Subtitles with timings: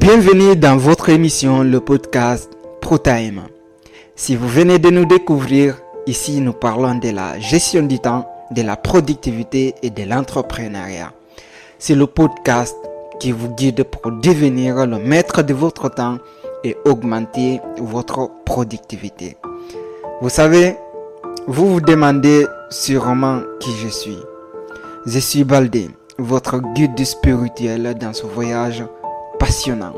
[0.00, 3.42] Bienvenue dans votre émission, le podcast ProTime.
[4.16, 5.76] Si vous venez de nous découvrir,
[6.06, 11.12] ici nous parlons de la gestion du temps, de la productivité et de l'entrepreneuriat.
[11.78, 12.74] C'est le podcast
[13.20, 16.16] qui vous guide pour devenir le maître de votre temps
[16.64, 19.36] et augmenter votre productivité.
[20.22, 20.76] Vous savez,
[21.46, 24.18] vous vous demandez sûrement qui je suis.
[25.04, 28.82] Je suis Baldé, votre guide spirituel dans ce voyage
[29.40, 29.94] passionnant.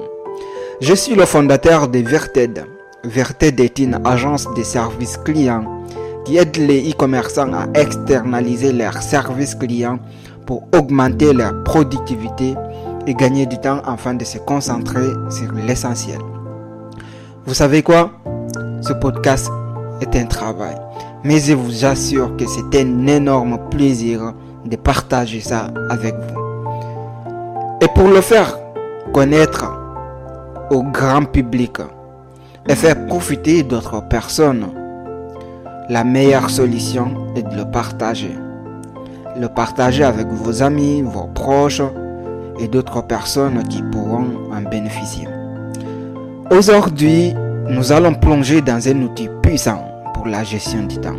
[0.81, 2.65] Je suis le fondateur de Verted.
[3.05, 5.85] Verted est une agence de services clients
[6.25, 9.99] qui aide les e-commerçants à externaliser leurs services clients
[10.47, 12.55] pour augmenter leur productivité
[13.07, 16.21] et gagner du temps afin de se concentrer sur l'essentiel.
[17.45, 18.13] Vous savez quoi?
[18.81, 19.51] Ce podcast
[20.01, 20.77] est un travail,
[21.25, 24.33] mais je vous assure que c'est un énorme plaisir
[24.65, 26.41] de partager ça avec vous.
[27.81, 28.57] Et pour le faire
[29.13, 29.71] connaître
[30.71, 31.77] au grand public
[32.69, 34.69] et faire profiter d'autres personnes,
[35.89, 38.35] la meilleure solution est de le partager.
[39.39, 41.83] Le partager avec vos amis, vos proches
[42.59, 45.29] et d'autres personnes qui pourront en bénéficier.
[46.51, 47.35] Aujourd'hui,
[47.69, 51.17] nous allons plonger dans un outil puissant pour la gestion du temps,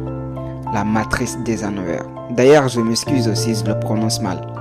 [0.73, 2.05] la matrice des annuaires.
[2.31, 4.52] D'ailleurs, je m'excuse si je le prononce mal.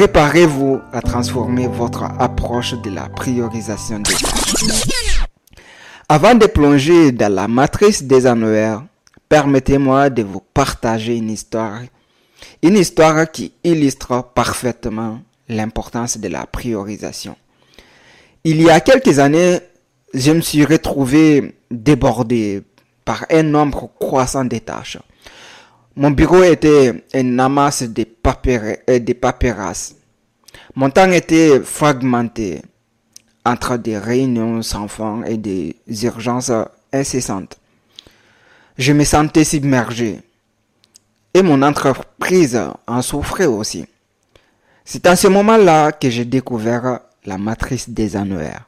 [0.00, 4.14] Préparez-vous à transformer votre approche de la priorisation des.
[6.08, 8.82] Avant de plonger dans la matrice des annuaires,
[9.28, 11.80] permettez-moi de vous partager une histoire.
[12.62, 15.20] Une histoire qui illustre parfaitement
[15.50, 17.36] l'importance de la priorisation.
[18.42, 19.58] Il y a quelques années,
[20.14, 22.62] je me suis retrouvé débordé
[23.04, 24.96] par un nombre croissant de tâches.
[25.96, 29.16] Mon bureau était un amas de, euh, de.
[30.76, 32.62] Mon temps était fragmenté
[33.44, 36.52] entre des réunions sans fin et des urgences
[36.92, 37.58] incessantes.
[38.78, 40.20] Je me sentais submergé
[41.34, 43.84] et mon entreprise en souffrait aussi.
[44.84, 48.66] C'est à ce moment-là que j'ai découvert la matrice des annuaires.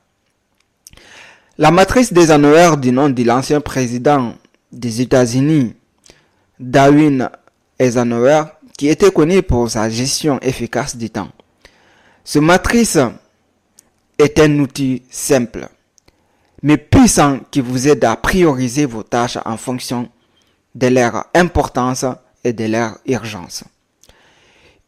[1.58, 4.34] La matrice des annuaires du nom de l'ancien président
[4.72, 5.74] des États-Unis,
[6.58, 7.28] Darwin
[7.78, 8.44] Eisenhower,
[8.76, 11.30] qui était connu pour sa gestion efficace du temps.
[12.24, 12.98] Ce matrice
[14.18, 15.68] est un outil simple,
[16.62, 20.08] mais puissant qui vous aide à prioriser vos tâches en fonction
[20.74, 22.04] de leur importance
[22.44, 23.64] et de leur urgence.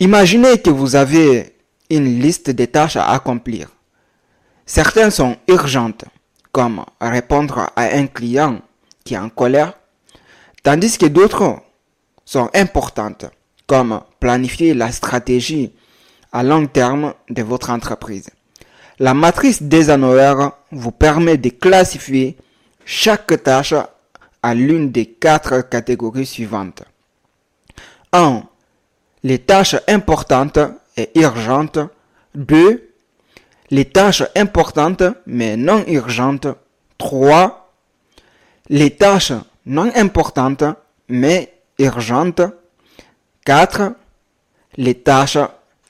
[0.01, 1.57] Imaginez que vous avez
[1.91, 3.69] une liste de tâches à accomplir.
[4.67, 6.05] Certaines sont urgentes,
[6.53, 8.61] comme répondre à un client
[9.05, 9.75] qui est en colère,
[10.65, 11.61] tandis que d'autres
[12.25, 13.27] sont importantes,
[13.69, 15.73] comme planifier la stratégie
[16.33, 18.31] à long terme de votre entreprise.
[18.99, 22.37] La matrice des annuaires vous permet de classifier
[22.85, 23.75] chaque tâche
[24.43, 26.83] à l'une des quatre catégories suivantes.
[28.13, 28.43] 1.
[29.23, 30.59] Les tâches importantes
[30.97, 31.79] et urgentes.
[32.35, 32.91] 2
[33.71, 36.47] les tâches importantes mais non urgentes.
[36.99, 37.73] 3.
[38.69, 39.33] Les tâches
[39.67, 40.65] non importantes
[41.09, 42.43] mais urgentes.
[43.45, 43.95] 4.
[44.77, 45.39] Les tâches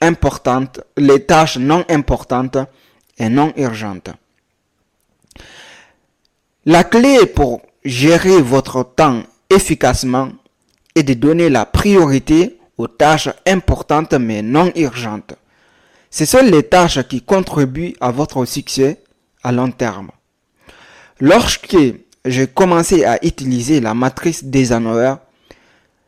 [0.01, 2.59] importantes, les tâches non importantes
[3.19, 4.11] et non urgentes.
[6.67, 10.31] La clé pour gérer votre temps efficacement
[10.95, 15.34] est de donner la priorité aux tâches importantes mais non urgentes.
[16.11, 19.03] Ce sont les tâches qui contribuent à votre succès
[19.43, 20.11] à long terme.
[21.21, 21.77] Lorsque
[22.25, 25.17] j'ai commencé à utiliser la matrice des Eisenhower,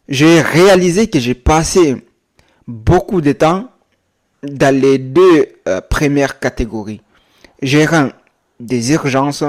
[0.09, 2.05] j'ai réalisé que j'ai passé
[2.67, 3.71] beaucoup de temps
[4.43, 7.03] dans les deux euh, premières catégories,
[7.61, 8.11] gérant
[8.61, 9.45] des urgences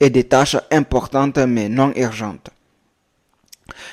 [0.00, 2.50] et des tâches importantes mais non urgentes.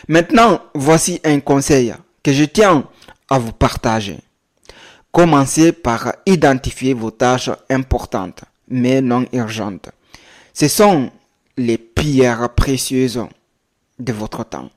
[0.07, 1.93] Maintenant, voici un conseil
[2.23, 2.87] que je tiens
[3.29, 4.17] à vous partager.
[5.11, 9.89] Commencez par identifier vos tâches importantes, mais non urgentes.
[10.53, 11.11] Ce sont
[11.61, 13.21] les pierres précieuses
[13.99, 14.69] de votre temps.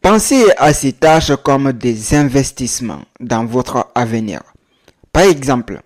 [0.00, 4.42] Pensez à ces tâches comme des investissements dans votre avenir.
[5.12, 5.80] Par exemple,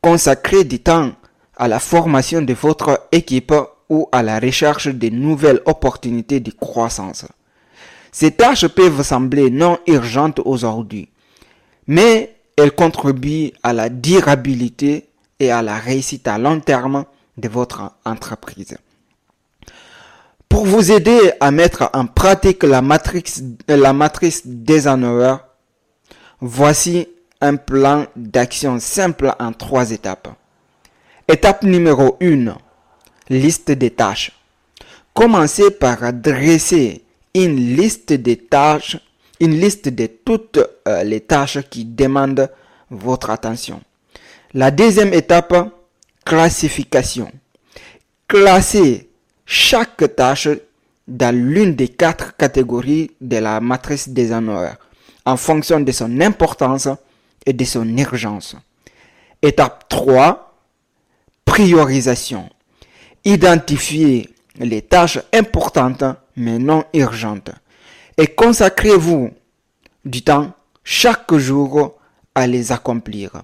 [0.00, 1.12] consacrez du temps
[1.56, 3.54] à la formation de votre équipe
[3.88, 7.26] ou à la recherche de nouvelles opportunités de croissance.
[8.10, 11.08] Ces tâches peuvent sembler non urgentes aujourd'hui,
[11.86, 15.08] mais elle contribue à la durabilité
[15.40, 17.04] et à la réussite à long terme
[17.36, 18.76] de votre entreprise.
[20.54, 25.38] Pour vous aider à mettre en pratique la matrice, la matrice d'Eisenhower,
[26.40, 27.08] voici
[27.40, 30.28] un plan d'action simple en trois étapes.
[31.26, 32.56] Étape numéro 1.
[33.30, 34.30] Liste des tâches.
[35.12, 37.02] Commencez par dresser
[37.34, 38.96] une liste des tâches,
[39.40, 42.48] une liste de toutes euh, les tâches qui demandent
[42.90, 43.80] votre attention.
[44.52, 45.52] La deuxième étape,
[46.24, 47.32] classification.
[48.28, 49.08] Classez
[49.46, 50.48] chaque tâche
[51.06, 54.78] dans l'une des quatre catégories de la matrice des honoraires
[55.26, 56.88] en fonction de son importance
[57.46, 58.56] et de son urgence.
[59.42, 60.54] Étape 3,
[61.44, 62.48] priorisation.
[63.24, 66.04] Identifiez les tâches importantes
[66.36, 67.50] mais non urgentes
[68.16, 69.30] et consacrez-vous
[70.04, 70.52] du temps
[70.82, 71.98] chaque jour
[72.34, 73.42] à les accomplir.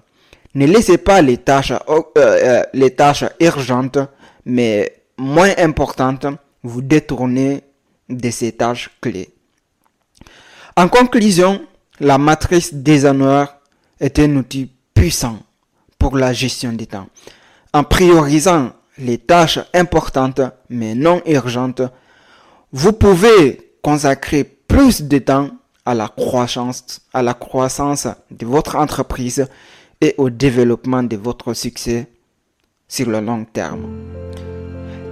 [0.53, 3.99] Ne laissez pas les tâches, euh, euh, les tâches urgentes
[4.45, 6.25] mais moins importantes
[6.63, 7.63] vous détourner
[8.09, 9.29] de ces tâches clés.
[10.75, 11.61] En conclusion,
[11.99, 13.55] la matrice des honneurs
[13.99, 15.39] est un outil puissant
[15.99, 17.07] pour la gestion du temps.
[17.73, 21.83] En priorisant les tâches importantes mais non urgentes,
[22.71, 25.49] vous pouvez consacrer plus de temps
[25.85, 29.47] à la croissance, à la croissance de votre entreprise
[29.99, 32.07] et au développement de votre succès
[32.87, 33.85] sur le long terme.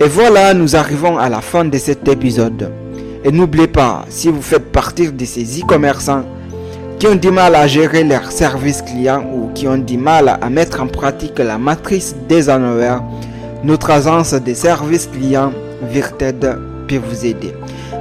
[0.01, 2.71] Et voilà, nous arrivons à la fin de cet épisode.
[3.25, 6.23] Et n'oubliez pas, si vous faites partie de ces e-commerçants
[6.97, 10.49] qui ont du mal à gérer leurs services clients ou qui ont du mal à
[10.49, 13.03] mettre en pratique la matrice des annuaires,
[13.63, 15.51] notre agence de services clients
[15.91, 16.57] Virted
[16.87, 17.53] peut vous aider.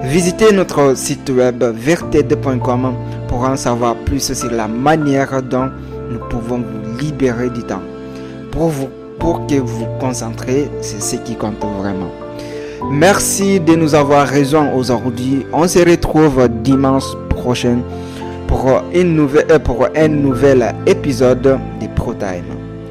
[0.05, 2.94] Visitez notre site web virted.com
[3.27, 5.71] pour en savoir plus sur la manière dont
[6.11, 7.83] nous pouvons vous libérer du temps
[8.53, 12.11] pour, vous, pour que vous vous concentrez sur ce qui compte vraiment.
[12.91, 15.44] Merci de nous avoir rejoints aujourd'hui.
[15.53, 17.79] On se retrouve dimanche prochain
[18.47, 22.44] pour, une nouvelle, euh, pour un nouvel épisode de ProTime.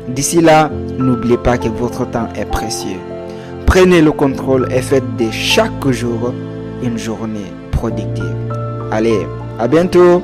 [0.09, 2.99] D'ici là, n'oubliez pas que votre temps est précieux.
[3.65, 6.33] Prenez le contrôle et faites de chaque jour
[6.83, 8.35] une journée productive.
[8.91, 9.25] Allez,
[9.59, 10.21] à bientôt